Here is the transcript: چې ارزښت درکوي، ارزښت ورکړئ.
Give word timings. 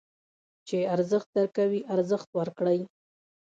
چې 0.67 0.77
ارزښت 0.95 1.29
درکوي، 1.37 1.81
ارزښت 1.95 2.29
ورکړئ. 2.39 2.79